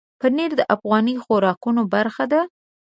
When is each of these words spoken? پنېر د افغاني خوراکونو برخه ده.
پنېر 0.19 0.51
د 0.57 0.61
افغاني 0.75 1.15
خوراکونو 1.23 1.81
برخه 1.93 2.25
ده. 2.31 2.41